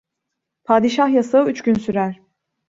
[0.63, 2.21] Padişah yasağı üç gün sürer.